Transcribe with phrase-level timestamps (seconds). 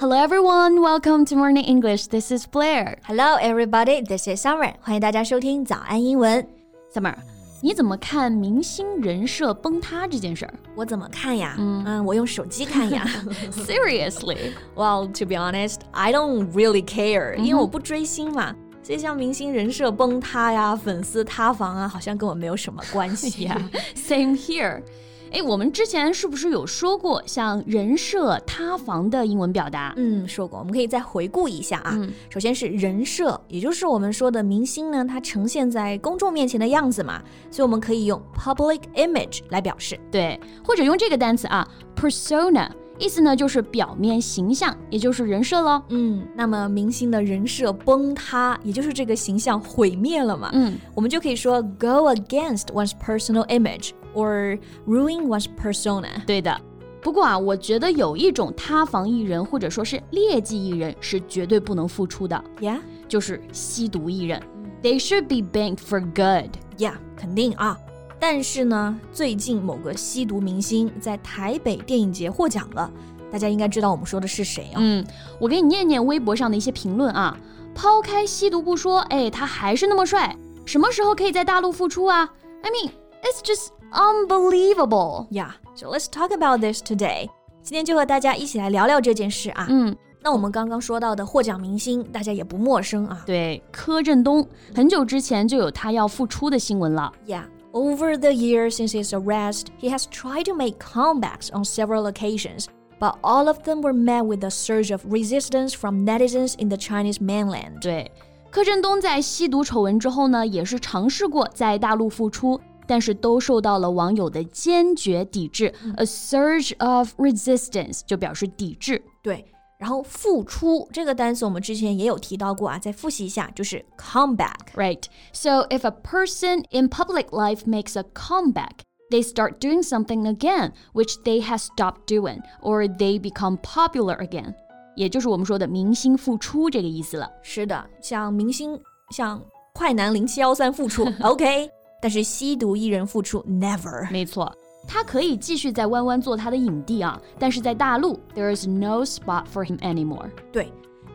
[0.00, 2.08] Hello everyone, welcome to Morning English.
[2.08, 2.96] This is Blair.
[3.04, 4.74] Hello everybody, this is Summer.
[4.80, 6.46] 欢迎大家收听早安英文。
[6.92, 7.14] Summer，
[7.60, 11.56] 你怎么看明星人设崩塌这件事儿我怎么看呀？
[11.58, 13.06] 嗯我用手机看呀。
[13.50, 14.52] ？Seriously？
[14.74, 18.54] well, to be honest, I don't really care，、因为我不追星嘛。
[18.82, 23.48] 所以像明星人设崩塌呀、粉丝塌房啊，好像跟我没有什么关系。
[23.48, 23.60] Yeah,
[23.96, 24.82] same here.
[25.31, 29.93] 哎，我们之前是不是有说过像人设塌房的英文表达？
[29.95, 31.97] 嗯，说过，我们可以再回顾一下啊。
[32.29, 39.97] 首先是人设，也就是我们说的明星呢，他呈现在公众面前的样子嘛，所以我们可以用 public image 来表示。
[40.11, 45.81] 对，或者用这个单词啊，persona，意思呢就是表面形象，也就是人设喽。
[45.89, 50.49] 嗯，那么明星的人设崩塌，也就是这个形象毁灭了嘛。
[50.51, 56.25] 嗯，我们就可以说 go against one's personal image or ruin one's persona。
[56.25, 56.59] 对的。
[57.01, 64.41] 不过啊，我觉得有一种塌房艺人或者说是劣迹艺人是绝对不能复出的，Yeah, 就是吸毒艺人。
[64.83, 66.51] They should be banned for good。
[66.77, 67.77] yeah，肯定啊。
[68.19, 72.91] 但是呢，最近某个吸毒明星在台北电影节获奖了，
[73.31, 74.77] 大家应该知道我们说的是谁啊？
[74.77, 75.03] 嗯，
[75.39, 77.35] 我给你念念微博上的一些评论啊。
[77.73, 82.29] 抛开吸毒不说，哎，他还是那么帅，什么时候可以在大陆复出啊
[82.61, 82.91] ？I mean,
[83.23, 85.26] it's just unbelievable。
[85.30, 87.28] Yeah, so let's talk about this today.
[87.62, 89.66] 今天就和大家一起来聊聊这件事啊。
[89.68, 93.22] 嗯，那我们刚刚说到的获奖明星，大家也不陌生啊。
[93.26, 97.12] 对，柯震东很久之前就有他要复出的新闻了。
[97.26, 102.10] Yeah, over the years since his arrest, he has tried to make comebacks on several
[102.10, 102.66] occasions,
[103.00, 106.76] but all of them were met with a surge of resistance from netizens in the
[106.76, 107.80] Chinese mainland.
[107.80, 108.10] 对，
[108.50, 112.60] 柯震东在吸毒丑闻之后呢，也是尝试过在大陆复出，
[112.91, 119.01] 但是都受到了网友的坚决抵制、嗯、，a surge of resistance 就表示抵制。
[119.23, 119.45] 对，
[119.79, 124.73] 然后复出这个单词我们之前也有提到过啊，再复习一下，就是 comeback。
[124.75, 125.03] Right.
[125.31, 128.79] So if a person in public life makes a comeback
[129.09, 134.53] they start doing something again, which they have stopped doing, or they become popular again.
[134.97, 137.31] 也就是我们说的明星复出这个意思了。
[137.41, 138.77] 是的，像明星，
[139.11, 139.41] 像
[139.73, 141.69] 快男零七幺三复出，OK，
[142.01, 144.09] 但是吸毒艺人复出 never。
[144.11, 144.51] 没错，
[144.87, 150.29] 他可以继续在弯弯做他的影帝啊，但是在大陆 there is no spot for him anymore。
[150.51, 150.71] 对。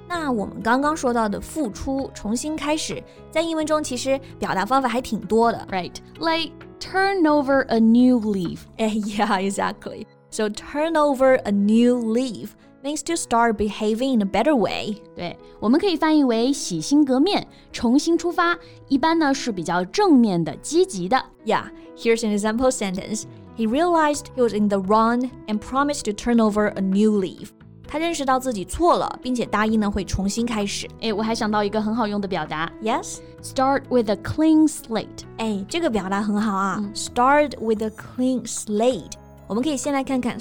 [0.08, 8.60] 那我们刚刚说到的复出、重新开始，在英文中其实表达方法还挺多的，right？Like turn over a new leaf.
[8.78, 10.06] Yeah, exactly.
[10.30, 12.50] So turn over a new leaf
[12.85, 15.01] means to start behaving in a better way.
[15.15, 21.23] 对，我们可以翻译为洗心革面、重新出发，一般呢是比较正面的、积极的。
[21.45, 21.65] Yeah,
[21.95, 23.23] here's an example sentence.
[23.55, 27.49] He realized he was in the wrong and promised to turn over a new leaf.
[27.87, 30.87] 他认识到自己错了，并且答应呢会重新开始。
[31.01, 33.17] 诶，我还想到一个很好用的表达 Yes.
[33.43, 35.25] ，start with a clean slate。
[35.37, 36.81] 哎，这个表达很好啊。
[36.95, 39.11] Start with a clean slate.
[39.45, 40.39] 我们可以先来看看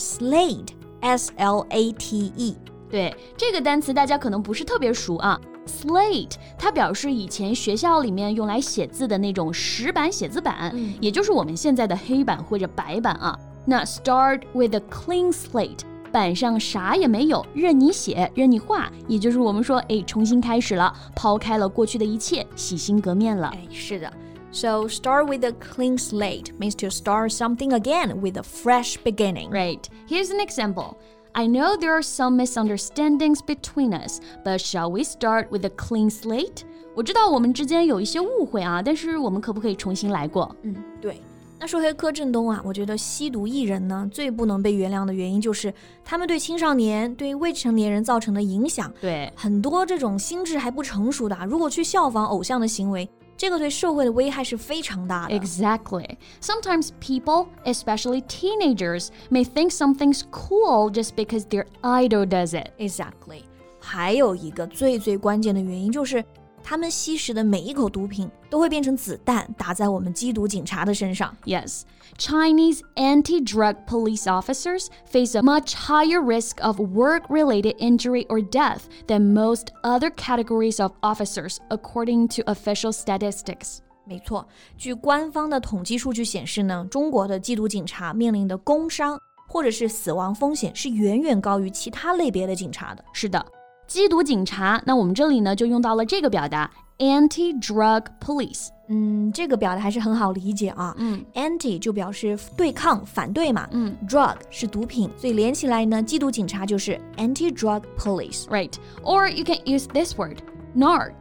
[1.01, 2.55] slate，s l a t e。
[2.89, 5.39] 对这个单词，大家可能不是特别熟啊。
[5.65, 13.37] Slate 它表示以前学校里面用来写字的那种石板写字板，也就是我们现在的黑板或者白板啊。
[13.65, 15.79] 那 start with a clean slate，
[16.11, 23.47] 板上啥也没有，任你写，任你画，也就是我们说，哎，重新开始了，抛开了过去的一切，洗心革面了。
[23.47, 24.13] 哎，是的。
[24.54, 29.50] So start with a clean slate means to start something again with a fresh beginning.
[29.50, 29.84] Right.
[30.08, 30.96] Here's an example.
[31.32, 36.10] I know there are some misunderstandings between us, but shall we start with a clean
[36.10, 36.64] slate?
[36.96, 40.54] 我知道我们之间有一些误会啊，但是我们可不可以重新来过？
[40.62, 41.20] 嗯，对。
[41.60, 48.92] 那说回柯震东啊，我觉得吸毒艺人呢最不能被原谅的原因就是他们对青少年、对未成年人造成的影响。
[49.00, 55.34] 对，很多这种心智还不成熟的啊，如果去效仿偶像的行为， 这个对社会的危害是非常大的。
[55.34, 56.18] Exactly.
[56.42, 62.70] Sometimes people, especially teenagers, may think something's cool just because their idol does it.
[62.78, 63.44] Exactly。
[63.80, 66.22] 还有一个最最关键的原因就是，
[66.64, 71.34] 他们吸食的每一口毒品都会变成子弹，打在我们缉毒警察的身上。
[71.44, 71.82] Yes,
[72.18, 78.40] Chinese anti drug police officers face a much higher risk of work related injury or
[78.40, 83.78] death than most other categories of officers, according to official statistics.
[84.04, 84.46] 没错，
[84.76, 89.18] 据官方的统计数据显示呢，中国的缉毒警察面临的工伤
[89.48, 93.04] 或者是死亡风险是远远高于其他类别的警察的。
[93.12, 93.44] 是的，
[93.88, 98.68] 缉毒警察，那我们这里呢就用到了这个表达 anti-drug police。
[98.88, 100.94] 嗯，这个表达还是很好理解啊。
[100.98, 103.68] 嗯，anti 就表示对抗、反对嘛。
[103.72, 108.44] 嗯，drug 是毒品，所以连起来呢，缉毒警察就是 anti-drug police。
[108.46, 108.74] Right.
[109.02, 110.38] Or you can use this word,
[110.76, 111.12] narc.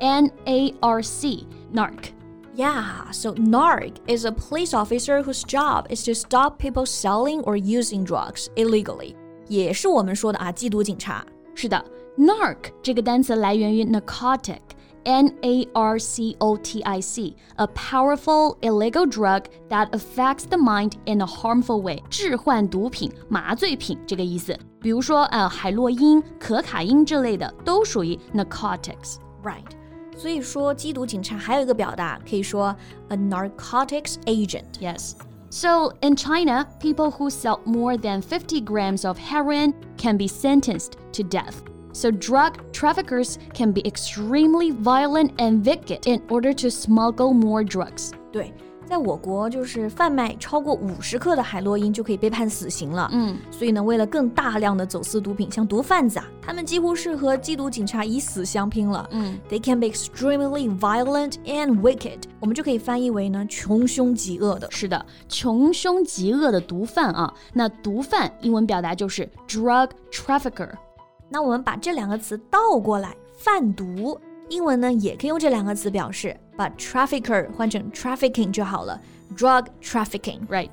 [0.00, 2.12] N A R C, narc.
[2.54, 7.56] Yeah, so narc is a police officer whose job is to stop people selling or
[7.56, 9.14] using drugs illegally.
[9.48, 11.24] 也是我们说的啊，缉毒警察。
[11.54, 11.84] 是的
[12.16, 19.88] ，narc 这个单词来源于 narcotic。N A R C O T I C, a powerful illegal drug that
[19.92, 22.02] affects the mind in a harmful way.
[22.10, 24.58] 致幻毒品、麻醉品这个意思。
[24.80, 29.16] 比如说，呃，海洛因、可卡因之类的都属于 narcotics。
[29.42, 29.64] Right.
[30.14, 32.76] 所以说，缉毒警察还有一个表达，可以说
[33.08, 34.64] a narcotics agent。
[34.78, 35.12] Yes.
[35.48, 40.94] So in China, people who sell more than 50 grams of heroin can be sentenced
[41.12, 41.54] to death.
[41.92, 48.12] So drug traffickers can be extremely violent and wicked in order to smuggle more drugs.
[48.30, 48.52] 对，
[48.86, 53.08] 在我国就是贩卖超过五十克的海洛因就可以被判死刑了。
[53.12, 59.08] 嗯，所以呢，为了更大量的走私毒品，像毒贩子啊，他们几乎是和缉毒警察以死相拼了。
[59.10, 62.20] 嗯，They can be extremely violent and wicked。
[62.38, 64.70] 我们就可以翻译为呢，穷凶极恶的。
[64.70, 67.34] 是的，穷凶极恶的毒贩啊。
[67.54, 70.70] 那毒贩英文表达就是 drug trafficker。
[71.33, 74.15] 那我们把这两个词倒过来，贩毒，
[74.49, 79.01] 英文呢也可以用这两个词表示，把 trafficker 换成 trafficking 就好了
[79.35, 80.45] ，drug trafficking。
[80.45, 80.69] Right，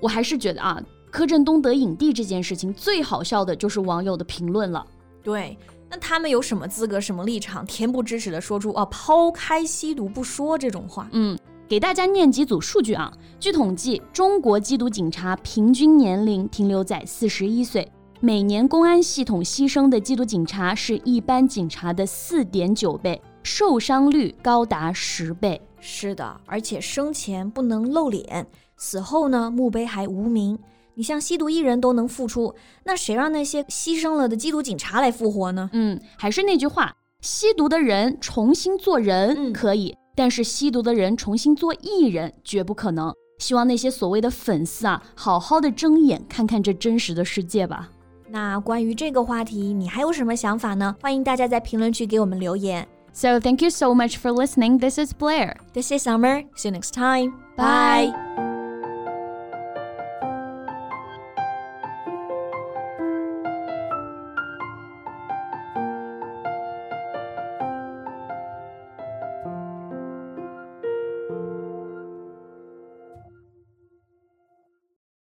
[0.00, 0.78] 我还是觉得啊，
[1.10, 4.86] 柯震东得影帝这件事情最好笑的就是网友的评论了。
[5.22, 5.56] 对，
[5.88, 11.08] 那他们有什么资格、什么立场，恬不知耻的说出啊抛开吸毒不说这种话？
[11.12, 13.10] 嗯，给大家念几组数据啊。
[13.40, 17.90] 据统计，中国缉毒警察平均年龄停留在四十一岁，
[18.24, 25.60] 每年公安系统牺牲的缉毒警察是一般警察的四点九倍，受伤率高达十倍。
[25.80, 28.46] 是的，而且生前不能露脸，
[28.76, 30.56] 死后呢墓碑还无名。
[30.94, 32.54] 你像吸毒艺人都能复出，
[32.84, 35.68] 那谁让那些牺牲了的缉毒警察来复活呢？
[35.72, 43.12] 嗯，还是那句话，吸毒的人重新做人嗯可以，但是吸毒的人重新做艺人绝不可能。
[43.40, 47.90] 希望那些所谓的粉丝啊，好好的睁眼看看这真实的世界吧。
[48.31, 50.95] 那关于这个话题，你还有什么想法呢？
[51.01, 52.87] 欢迎大家在评论区给我们留言。
[53.13, 54.79] So thank you so much for listening.
[54.79, 55.55] This is Blair.
[55.73, 56.43] This is Summer.
[56.55, 57.33] See you next time.
[57.55, 58.13] Bye.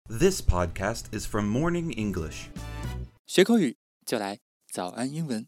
[0.07, 2.50] This podcast is from Morning English.
[3.36, 4.40] 学口语就来
[4.72, 5.46] 早安英文。